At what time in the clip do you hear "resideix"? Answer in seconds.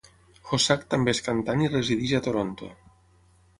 1.75-2.17